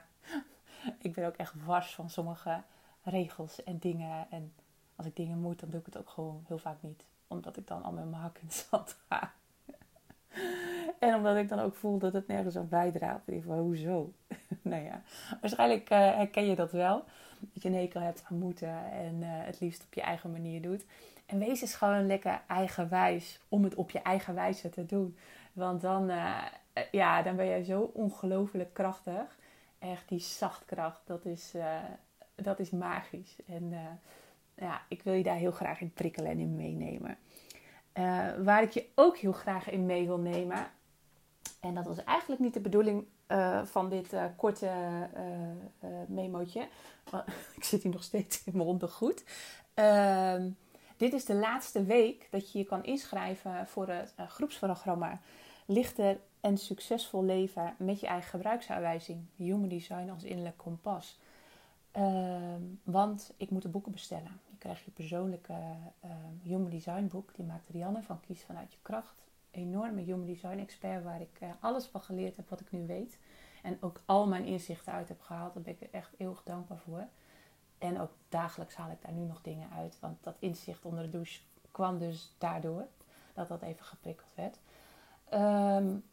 ik 0.99 1.13
ben 1.13 1.27
ook 1.27 1.35
echt 1.35 1.53
wars 1.65 1.95
van 1.95 2.09
sommige 2.09 2.61
regels 3.03 3.63
en 3.63 3.77
dingen. 3.77 4.27
En 4.29 4.53
als 4.95 5.05
ik 5.05 5.15
dingen 5.15 5.39
moet, 5.39 5.59
dan 5.59 5.69
doe 5.69 5.79
ik 5.79 5.85
het 5.85 5.97
ook 5.97 6.09
gewoon 6.09 6.43
heel 6.47 6.57
vaak 6.57 6.77
niet. 6.81 7.05
Omdat 7.27 7.57
ik 7.57 7.67
dan 7.67 7.83
al 7.83 7.91
met 7.91 8.09
mijn 8.09 8.21
hak 8.21 8.37
in 8.37 8.47
het 8.47 8.67
zand 8.69 8.97
ga. 9.07 9.31
En 10.99 11.15
omdat 11.15 11.37
ik 11.37 11.49
dan 11.49 11.59
ook 11.59 11.75
voel 11.75 11.97
dat 11.97 12.13
het 12.13 12.27
nergens 12.27 12.57
aan 12.57 12.69
bijdraagt. 12.69 13.27
Ik 13.27 13.43
van, 13.43 13.57
hoezo? 13.57 14.13
nou 14.61 14.83
ja, 14.83 15.01
waarschijnlijk 15.41 15.89
uh, 15.89 15.97
herken 15.97 16.45
je 16.45 16.55
dat 16.55 16.71
wel. 16.71 17.03
Dat 17.39 17.63
je 17.63 17.69
een 17.69 17.75
hekel 17.75 18.01
hebt 18.01 18.23
aan 18.29 18.37
moeten 18.37 18.91
en 18.91 19.15
uh, 19.21 19.27
het 19.29 19.59
liefst 19.59 19.83
op 19.83 19.93
je 19.93 20.01
eigen 20.01 20.31
manier 20.31 20.61
doet. 20.61 20.85
En 21.25 21.39
wees 21.39 21.61
eens 21.61 21.75
gewoon 21.75 22.07
lekker 22.07 22.41
eigenwijs 22.47 23.39
om 23.49 23.63
het 23.63 23.75
op 23.75 23.91
je 23.91 24.01
eigen 24.01 24.35
wijze 24.35 24.69
te 24.69 24.85
doen. 24.85 25.17
Want 25.53 25.81
dan, 25.81 26.09
uh, 26.09 26.37
ja, 26.91 27.21
dan 27.21 27.35
ben 27.35 27.45
je 27.45 27.63
zo 27.63 27.91
ongelooflijk 27.93 28.73
krachtig. 28.73 29.37
Echt 29.79 30.09
die 30.09 30.19
zachtkracht, 30.19 31.01
dat 31.05 31.25
is, 31.25 31.53
dat 32.41 32.59
is 32.59 32.69
magisch. 32.69 33.35
En 33.45 33.73
ja, 34.55 34.81
ik 34.87 35.03
wil 35.03 35.13
je 35.13 35.23
daar 35.23 35.35
heel 35.35 35.51
graag 35.51 35.81
in 35.81 35.93
prikkelen 35.93 36.31
en 36.31 36.39
in 36.39 36.55
meenemen. 36.55 37.17
waar 38.43 38.63
ik 38.63 38.71
je 38.71 38.85
ook 38.95 39.17
heel 39.17 39.31
graag 39.31 39.69
in 39.69 39.85
mee 39.85 40.05
wil 40.05 40.19
nemen, 40.19 40.67
en 41.59 41.75
dat 41.75 41.85
was 41.85 42.03
eigenlijk 42.03 42.41
niet 42.41 42.53
de 42.53 42.59
bedoeling 42.59 43.05
uh, 43.27 43.65
van 43.65 43.89
dit 43.89 44.13
korte 44.35 44.69
memootje. 46.07 46.67
ik 47.57 47.63
zit 47.63 47.83
hier 47.83 47.91
nog 47.91 48.03
steeds 48.03 48.43
in 48.43 48.57
mijn 48.57 48.67
ondergoed. 48.67 49.23
Ehm, 49.73 50.49
dit 50.97 51.13
is 51.13 51.25
de 51.25 51.35
laatste 51.35 51.83
week 51.83 52.27
dat 52.31 52.51
je 52.51 52.57
je 52.57 52.65
kan 52.65 52.83
inschrijven 52.83 53.67
voor 53.67 53.87
het 53.87 54.13
groepsprogramma 54.27 55.19
Lichter 55.65 56.19
en 56.41 56.57
succesvol 56.57 57.23
leven 57.23 57.75
met 57.77 57.99
je 57.99 58.07
eigen 58.07 58.29
gebruiksaanwijzing. 58.29 59.25
Human 59.35 59.67
Design 59.67 60.09
als 60.09 60.23
innerlijk 60.23 60.57
kompas. 60.57 61.19
Ehm, 61.91 62.61
want 62.83 63.33
ik 63.37 63.49
moet 63.49 63.61
de 63.61 63.69
boeken 63.69 63.91
bestellen. 63.91 64.39
Je 64.49 64.57
krijgt 64.57 64.83
je 64.83 64.91
persoonlijke 64.91 65.53
Human 66.43 66.69
Design 66.69 67.07
boek. 67.07 67.35
Die 67.35 67.45
maakt 67.45 67.69
Rianne 67.69 68.03
van 68.03 68.19
Kies 68.19 68.43
vanuit 68.43 68.71
je 68.71 68.79
kracht 68.81 69.21
enorme 69.51 70.01
human 70.01 70.25
design 70.25 70.59
expert 70.59 71.03
waar 71.03 71.21
ik 71.21 71.39
uh, 71.43 71.49
alles 71.59 71.85
van 71.85 72.01
geleerd 72.01 72.35
heb 72.35 72.49
wat 72.49 72.59
ik 72.59 72.71
nu 72.71 72.85
weet. 72.85 73.19
En 73.63 73.77
ook 73.81 74.01
al 74.05 74.27
mijn 74.27 74.45
inzichten 74.45 74.93
uit 74.93 75.07
heb 75.07 75.21
gehaald. 75.21 75.53
Daar 75.53 75.63
ben 75.63 75.75
ik 75.79 75.81
echt 75.81 76.13
eeuwig 76.17 76.43
dankbaar 76.43 76.77
voor. 76.77 77.07
En 77.77 77.99
ook 77.99 78.11
dagelijks 78.29 78.75
haal 78.75 78.91
ik 78.91 79.01
daar 79.01 79.11
nu 79.11 79.23
nog 79.23 79.41
dingen 79.41 79.69
uit. 79.69 79.97
Want 79.99 80.23
dat 80.23 80.35
inzicht 80.39 80.85
onder 80.85 81.03
de 81.03 81.09
douche 81.09 81.41
kwam 81.71 81.97
dus 81.97 82.35
daardoor. 82.37 82.87
Dat 83.33 83.47
dat 83.47 83.61
even 83.61 83.85
geprikkeld 83.85 84.35
werd. 84.35 84.59
Um, 85.33 86.03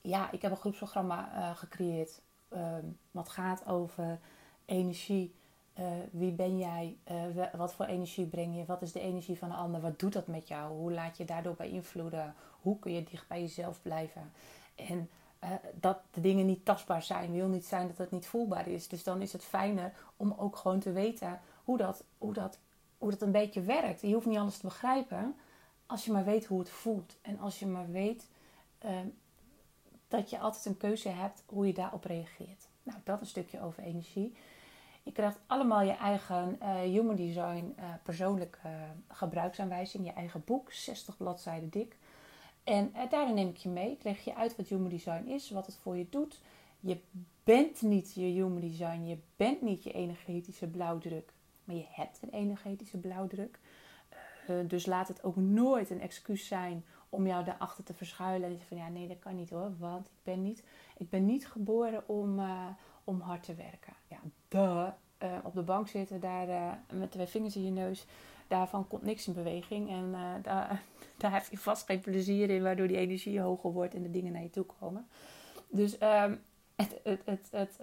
ja, 0.00 0.30
ik 0.30 0.42
heb 0.42 0.50
een 0.50 0.56
groepsprogramma 0.56 1.32
uh, 1.32 1.56
gecreëerd. 1.56 2.20
Um, 2.52 2.98
wat 3.10 3.28
gaat 3.28 3.66
over 3.66 4.18
energie 4.64 5.34
uh, 5.78 5.86
wie 6.10 6.32
ben 6.32 6.58
jij? 6.58 6.96
Uh, 7.10 7.44
wat 7.52 7.74
voor 7.74 7.84
energie 7.84 8.26
breng 8.26 8.56
je? 8.56 8.64
Wat 8.64 8.82
is 8.82 8.92
de 8.92 9.00
energie 9.00 9.38
van 9.38 9.48
de 9.48 9.54
ander? 9.54 9.80
Wat 9.80 9.98
doet 9.98 10.12
dat 10.12 10.26
met 10.26 10.48
jou? 10.48 10.72
Hoe 10.72 10.92
laat 10.92 11.16
je 11.16 11.24
daardoor 11.24 11.54
beïnvloeden? 11.54 12.34
Hoe 12.60 12.78
kun 12.78 12.92
je 12.92 13.02
dicht 13.02 13.28
bij 13.28 13.40
jezelf 13.40 13.82
blijven? 13.82 14.32
En 14.74 15.10
uh, 15.44 15.50
dat 15.74 15.98
de 16.10 16.20
dingen 16.20 16.46
niet 16.46 16.64
tastbaar 16.64 17.02
zijn, 17.02 17.32
wil 17.32 17.48
niet 17.48 17.64
zijn 17.64 17.86
dat 17.86 17.98
het 17.98 18.10
niet 18.10 18.26
voelbaar 18.26 18.68
is. 18.68 18.88
Dus 18.88 19.02
dan 19.02 19.22
is 19.22 19.32
het 19.32 19.44
fijner 19.44 19.92
om 20.16 20.34
ook 20.36 20.56
gewoon 20.56 20.80
te 20.80 20.92
weten 20.92 21.40
hoe 21.64 21.76
dat, 21.76 22.04
hoe 22.18 22.32
dat, 22.32 22.58
hoe 22.98 23.10
dat 23.10 23.22
een 23.22 23.32
beetje 23.32 23.60
werkt. 23.60 24.00
Je 24.00 24.14
hoeft 24.14 24.26
niet 24.26 24.38
alles 24.38 24.58
te 24.58 24.66
begrijpen 24.66 25.36
als 25.86 26.04
je 26.04 26.12
maar 26.12 26.24
weet 26.24 26.46
hoe 26.46 26.58
het 26.58 26.70
voelt. 26.70 27.16
En 27.22 27.38
als 27.38 27.58
je 27.58 27.66
maar 27.66 27.90
weet 27.90 28.28
dat 30.08 30.30
je 30.30 30.38
altijd 30.38 30.64
een 30.64 30.76
keuze 30.76 31.08
hebt 31.08 31.42
hoe 31.46 31.66
je 31.66 31.72
daarop 31.72 32.04
reageert. 32.04 32.68
Nou, 32.82 32.98
dat 33.04 33.20
een 33.20 33.26
stukje 33.26 33.60
over 33.60 33.82
energie. 33.82 34.36
Je 35.02 35.12
krijgt 35.12 35.38
allemaal 35.46 35.82
je 35.82 35.96
eigen 35.96 36.58
uh, 36.62 36.80
Human 36.80 37.16
Design 37.16 37.74
uh, 37.78 37.84
persoonlijke 38.02 38.58
uh, 38.66 38.72
gebruiksaanwijzing, 39.08 40.04
je 40.04 40.12
eigen 40.12 40.42
boek, 40.44 40.72
60 40.72 41.16
bladzijden 41.16 41.68
dik. 41.68 41.96
En 42.64 42.92
daarin 43.10 43.34
neem 43.34 43.48
ik 43.48 43.56
je 43.56 43.68
mee. 43.68 43.98
Leg 44.02 44.24
je 44.24 44.34
uit 44.34 44.56
wat 44.56 44.66
Human 44.66 44.88
Design 44.88 45.24
is, 45.26 45.50
wat 45.50 45.66
het 45.66 45.76
voor 45.76 45.96
je 45.96 46.06
doet. 46.10 46.40
Je 46.80 46.98
bent 47.44 47.82
niet 47.82 48.14
je 48.14 48.20
Human 48.20 48.60
Design, 48.60 49.04
je 49.04 49.18
bent 49.36 49.62
niet 49.62 49.84
je 49.84 49.92
energetische 49.92 50.66
blauwdruk, 50.66 51.32
maar 51.64 51.76
je 51.76 51.86
hebt 51.88 52.18
een 52.22 52.30
energetische 52.30 52.98
blauwdruk. 52.98 53.58
dus 54.66 54.86
laat 54.86 55.08
het 55.08 55.24
ook 55.24 55.36
nooit 55.36 55.90
een 55.90 56.00
excuus 56.00 56.46
zijn 56.46 56.84
om 57.08 57.26
jou 57.26 57.44
daarachter 57.44 57.84
te 57.84 57.94
verschuilen. 57.94 58.50
En 58.50 58.60
van 58.60 58.76
ja, 58.76 58.88
nee, 58.88 59.08
dat 59.08 59.18
kan 59.18 59.36
niet 59.36 59.50
hoor, 59.50 59.72
want 59.78 60.06
ik 60.06 60.22
ben 60.22 60.42
niet, 60.42 60.64
ik 60.96 61.10
ben 61.10 61.26
niet 61.26 61.48
geboren 61.48 62.08
om, 62.08 62.40
om 63.04 63.20
hard 63.20 63.42
te 63.42 63.54
werken. 63.54 63.92
Ja, 64.08 64.18
duh. 64.48 64.88
Uh, 65.22 65.38
op 65.42 65.54
de 65.54 65.62
bank 65.62 65.88
zitten, 65.88 66.20
daar 66.20 66.48
uh, 66.48 66.72
met 66.92 67.10
twee 67.10 67.26
vingers 67.26 67.56
in 67.56 67.64
je 67.64 67.70
neus. 67.70 68.06
Daarvan 68.48 68.88
komt 68.88 69.02
niks 69.02 69.26
in 69.26 69.34
beweging. 69.34 69.90
En 69.90 70.04
uh, 70.12 70.34
daar, 70.42 70.82
daar 71.18 71.32
heb 71.32 71.46
je 71.50 71.58
vast 71.58 71.86
geen 71.86 72.00
plezier 72.00 72.50
in, 72.50 72.62
waardoor 72.62 72.86
die 72.86 72.96
energie 72.96 73.40
hoger 73.40 73.72
wordt 73.72 73.94
en 73.94 74.02
de 74.02 74.10
dingen 74.10 74.32
naar 74.32 74.42
je 74.42 74.50
toe 74.50 74.66
komen. 74.78 75.06
Dus 75.68 76.02
um, 76.02 76.40
het, 76.74 77.00
het, 77.24 77.48
het, 77.50 77.78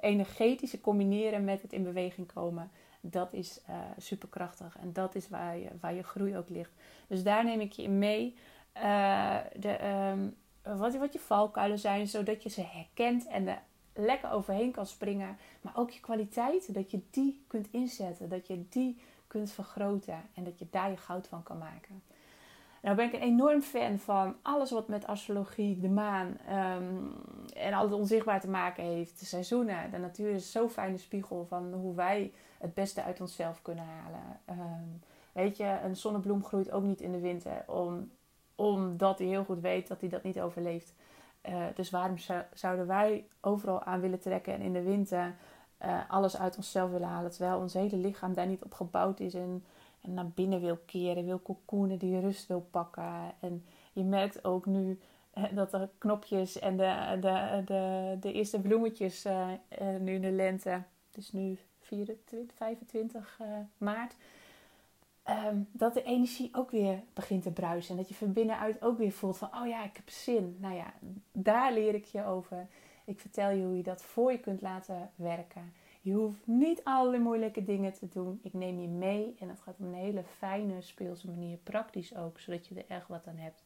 energetische 0.00 0.80
combineren 0.80 1.44
met 1.44 1.62
het 1.62 1.72
in 1.72 1.82
beweging 1.82 2.32
komen, 2.32 2.70
dat 3.00 3.32
is 3.32 3.60
superkrachtig. 3.98 4.78
En 4.78 4.92
dat 4.92 5.14
is 5.14 5.28
waar 5.28 5.58
je, 5.58 5.68
waar 5.80 5.94
je 5.94 6.02
groei 6.02 6.36
ook 6.36 6.48
ligt. 6.48 6.72
Dus 7.06 7.22
daar 7.22 7.44
neem 7.44 7.60
ik 7.60 7.72
je 7.72 7.82
in 7.82 7.98
mee. 7.98 8.36
De, 9.52 9.78
um, 10.12 10.36
wat, 10.78 10.96
wat 10.96 11.12
je 11.12 11.18
valkuilen 11.18 11.78
zijn, 11.78 12.06
zodat 12.06 12.42
je 12.42 12.48
ze 12.48 12.62
herkent 12.62 13.26
en 13.26 13.44
de 13.44 13.56
lekker 13.94 14.30
overheen 14.30 14.72
kan 14.72 14.86
springen. 14.86 15.36
Maar 15.60 15.76
ook 15.76 15.90
je 15.90 16.00
kwaliteiten, 16.00 16.72
dat 16.72 16.90
je 16.90 17.00
die 17.10 17.44
kunt 17.46 17.68
inzetten. 17.70 18.28
Dat 18.28 18.46
je 18.46 18.68
die 18.68 18.98
kunt 19.26 19.50
vergroten. 19.50 20.22
En 20.34 20.44
dat 20.44 20.58
je 20.58 20.66
daar 20.70 20.90
je 20.90 20.96
goud 20.96 21.26
van 21.26 21.42
kan 21.42 21.58
maken. 21.58 22.02
Nou 22.82 22.96
ben 22.96 23.06
ik 23.06 23.12
een 23.12 23.20
enorm 23.20 23.60
fan 23.60 23.98
van 23.98 24.36
alles 24.42 24.70
wat 24.70 24.88
met 24.88 25.06
astrologie, 25.06 25.80
de 25.80 25.88
maan 25.88 26.38
um, 26.50 27.12
en 27.54 27.72
alles 27.72 27.92
onzichtbaar 27.92 28.40
te 28.40 28.48
maken 28.48 28.84
heeft. 28.84 29.18
De 29.18 29.26
seizoenen. 29.26 29.90
De 29.90 29.98
natuur 29.98 30.30
is 30.30 30.52
zo'n 30.52 30.70
fijne 30.70 30.98
spiegel 30.98 31.46
van 31.46 31.72
hoe 31.72 31.94
wij 31.94 32.32
het 32.58 32.74
beste 32.74 33.02
uit 33.02 33.20
onszelf 33.20 33.62
kunnen 33.62 33.84
halen. 33.84 34.40
Ehm, 34.44 34.88
weet 35.32 35.56
je, 35.56 35.78
een 35.84 35.96
zonnebloem 35.96 36.44
groeit 36.44 36.70
ook 36.70 36.82
niet 36.82 37.00
in 37.00 37.12
de 37.12 37.20
winter, 37.20 37.64
om, 37.66 38.10
omdat 38.54 39.18
hij 39.18 39.28
heel 39.28 39.44
goed 39.44 39.60
weet 39.60 39.88
dat 39.88 40.00
hij 40.00 40.08
dat 40.08 40.22
niet 40.22 40.40
overleeft. 40.40 40.94
Uh, 41.48 41.64
dus 41.74 41.90
waarom 41.90 42.16
zouden 42.54 42.86
wij 42.86 43.26
overal 43.40 43.82
aan 43.82 44.00
willen 44.00 44.20
trekken 44.20 44.54
en 44.54 44.60
in 44.60 44.72
de 44.72 44.82
winter 44.82 45.34
uh, 45.82 46.00
alles 46.08 46.38
uit 46.38 46.56
onszelf 46.56 46.90
willen 46.90 47.08
halen, 47.08 47.30
terwijl 47.30 47.58
ons 47.58 47.74
hele 47.74 47.96
lichaam 47.96 48.34
daar 48.34 48.46
niet 48.46 48.64
op 48.64 48.72
gebouwd 48.74 49.20
is 49.20 49.34
en, 49.34 49.64
en 50.00 50.14
naar 50.14 50.28
binnen 50.28 50.60
wil 50.60 50.78
keren, 50.86 51.24
wil 51.24 51.42
cocoonen, 51.42 51.98
die 51.98 52.20
rust 52.20 52.46
wil 52.46 52.66
pakken. 52.70 53.34
En 53.40 53.64
je 53.92 54.04
merkt 54.04 54.44
ook 54.44 54.66
nu 54.66 55.00
dat 55.54 55.70
de 55.70 55.88
knopjes 55.98 56.58
en 56.58 56.76
de, 56.76 57.16
de, 57.20 57.62
de, 57.64 58.16
de 58.20 58.32
eerste 58.32 58.60
bloemetjes 58.60 59.26
nu 60.00 60.14
in 60.14 60.20
de 60.20 60.30
lente, 60.30 60.70
het 61.10 61.16
is 61.16 61.32
nu 61.32 61.58
24, 61.80 62.56
25 62.56 63.38
uh, 63.40 63.46
maart, 63.78 64.14
um, 65.28 65.68
dat 65.72 65.94
de 65.94 66.02
energie 66.02 66.48
ook 66.52 66.70
weer 66.70 67.02
begint 67.12 67.42
te 67.42 67.52
bruisen. 67.52 67.90
En 67.90 67.96
dat 67.96 68.08
je 68.08 68.14
van 68.14 68.32
binnenuit 68.32 68.82
ook 68.82 68.98
weer 68.98 69.12
voelt 69.12 69.38
van, 69.38 69.54
oh 69.54 69.66
ja, 69.66 69.84
ik 69.84 69.96
heb 69.96 70.08
zin. 70.08 70.56
Nou 70.60 70.74
ja, 70.74 70.92
daar 71.32 71.72
leer 71.72 71.94
ik 71.94 72.04
je 72.04 72.24
over. 72.24 72.68
Ik 73.04 73.20
vertel 73.20 73.50
je 73.50 73.64
hoe 73.64 73.76
je 73.76 73.82
dat 73.82 74.02
voor 74.02 74.32
je 74.32 74.38
kunt 74.38 74.60
laten 74.60 75.10
werken. 75.14 75.72
Je 76.00 76.12
hoeft 76.12 76.46
niet 76.46 76.84
alle 76.84 77.18
moeilijke 77.18 77.64
dingen 77.64 77.92
te 77.92 78.08
doen. 78.08 78.40
Ik 78.42 78.52
neem 78.52 78.80
je 78.80 78.88
mee 78.88 79.34
en 79.38 79.48
dat 79.48 79.60
gaat 79.60 79.78
op 79.78 79.86
een 79.86 79.94
hele 79.94 80.24
fijne, 80.24 80.80
speelse 80.80 81.30
manier. 81.30 81.56
Praktisch 81.56 82.16
ook, 82.16 82.40
zodat 82.40 82.66
je 82.66 82.74
er 82.74 82.84
echt 82.88 83.08
wat 83.08 83.26
aan 83.26 83.36
hebt. 83.36 83.64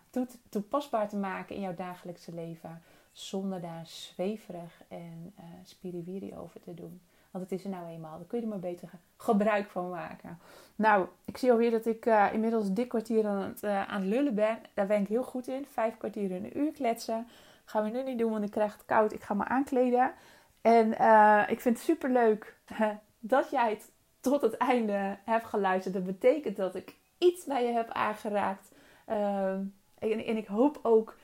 toepasbaar 0.48 1.08
te 1.08 1.16
maken 1.16 1.54
in 1.54 1.60
jouw 1.60 1.74
dagelijkse 1.74 2.34
leven. 2.34 2.82
Zonder 3.12 3.60
daar 3.60 3.86
zweverig 3.86 4.82
en 4.88 5.34
uh, 5.38 5.44
spiriwiri 5.64 6.34
over 6.36 6.60
te 6.60 6.74
doen. 6.74 7.00
Want 7.30 7.44
het 7.44 7.58
is 7.58 7.64
er 7.64 7.70
nou 7.70 7.88
eenmaal. 7.88 8.18
Daar 8.18 8.26
kun 8.26 8.38
je 8.38 8.44
er 8.44 8.50
maar 8.50 8.60
beter 8.60 8.90
gebruik 9.16 9.70
van 9.70 9.90
maken. 9.90 10.38
Nou, 10.76 11.06
ik 11.24 11.36
zie 11.36 11.50
alweer 11.50 11.70
dat 11.70 11.86
ik 11.86 12.06
uh, 12.06 12.28
inmiddels 12.32 12.72
dik 12.72 12.88
kwartier 12.88 13.26
aan 13.26 13.42
het, 13.42 13.62
uh, 13.62 13.88
aan 13.88 14.08
lullen 14.08 14.34
ben. 14.34 14.58
Daar 14.74 14.86
ben 14.86 15.00
ik 15.00 15.08
heel 15.08 15.24
goed 15.24 15.48
in. 15.48 15.66
Vijf 15.66 15.96
kwartier 15.96 16.30
in 16.30 16.44
een 16.44 16.58
uur 16.58 16.72
kletsen. 16.72 17.26
Gaan 17.64 17.84
we 17.84 17.90
nu 17.90 18.02
niet 18.02 18.18
doen, 18.18 18.30
want 18.30 18.44
ik 18.44 18.50
krijg 18.50 18.72
het 18.72 18.84
koud. 18.84 19.12
Ik 19.12 19.22
ga 19.22 19.34
me 19.34 19.44
aankleden. 19.44 20.12
En 20.60 20.90
ik 21.48 21.60
vind 21.60 21.76
het 21.76 21.84
super 21.84 22.10
leuk 22.10 22.56
dat 23.18 23.50
jij 23.50 23.70
het 23.70 23.90
tot 24.20 24.40
het 24.42 24.56
einde 24.56 25.16
heb 25.24 25.44
geluisterd. 25.44 25.94
Dat 25.94 26.04
betekent 26.04 26.56
dat 26.56 26.74
ik 26.74 26.96
iets 27.18 27.44
bij 27.44 27.66
je 27.66 27.72
heb 27.72 27.90
aangeraakt. 27.90 28.72
Ehm, 29.06 29.60
en, 29.98 30.36
ik 30.36 30.46
hoop 30.46 30.78
ook 30.82 31.16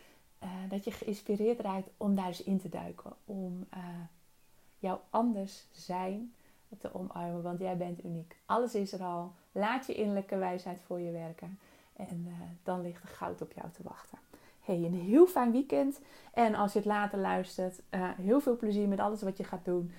uh, 0.42 0.50
dat 0.68 0.84
je 0.84 0.90
geïnspireerd 0.90 1.60
raakt 1.60 1.88
om 1.96 2.14
daar 2.14 2.26
eens 2.26 2.42
in 2.42 2.58
te 2.58 2.68
duiken. 2.68 3.12
Om 3.24 3.66
uh, 3.74 3.80
jouw 4.78 5.00
anders 5.10 5.66
zijn 5.72 6.32
te 6.78 6.94
omarmen. 6.94 7.42
Want 7.42 7.58
jij 7.58 7.76
bent 7.76 8.04
uniek. 8.04 8.36
Alles 8.46 8.74
is 8.74 8.92
er 8.92 9.02
al. 9.02 9.32
Laat 9.52 9.86
je 9.86 9.94
innerlijke 9.94 10.36
wijsheid 10.36 10.80
voor 10.86 11.00
je 11.00 11.10
werken. 11.10 11.58
En 11.96 12.24
uh, 12.26 12.32
dan 12.62 12.80
ligt 12.80 13.02
er 13.02 13.08
goud 13.08 13.42
op 13.42 13.52
jou 13.52 13.70
te 13.70 13.82
wachten. 13.82 14.18
Hey, 14.60 14.76
een 14.76 14.94
heel 14.94 15.26
fijn 15.26 15.52
weekend. 15.52 16.00
En 16.32 16.54
als 16.54 16.72
je 16.72 16.78
het 16.78 16.88
later 16.88 17.18
luistert, 17.18 17.82
heel 18.16 18.40
veel 18.40 18.56
plezier 18.56 18.88
met 18.88 19.00
alles 19.00 19.22
wat 19.22 19.36
je 19.36 19.44
gaat 19.44 19.64
doen. 19.64 19.92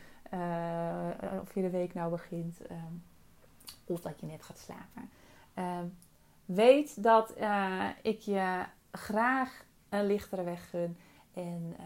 Of 1.42 1.54
je 1.54 1.62
de 1.62 1.70
week 1.70 1.94
nou 1.94 2.12
begint. 2.12 2.68
Ehm, 2.68 2.94
of 3.86 4.02
dat 4.02 4.20
je 4.20 4.26
net 4.26 4.44
gaat 4.44 4.58
slapen. 4.58 5.10
Ehm, 5.54 5.86
weet 6.46 7.04
dat 7.04 7.34
ik 8.02 8.20
je 8.20 8.64
graag 8.92 9.64
een 9.90 10.06
lichtere 10.06 10.44
weg 10.44 10.70
gun. 10.70 10.98
En 11.34 11.76
uh, 11.80 11.86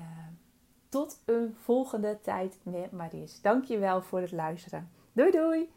tot 0.89 1.21
een 1.25 1.55
volgende 1.61 2.19
tijd 2.21 2.59
met 2.63 2.91
Maries. 2.91 3.41
Dankjewel 3.41 4.01
voor 4.01 4.19
het 4.19 4.31
luisteren. 4.31 4.89
Doei 5.11 5.31
doei! 5.31 5.69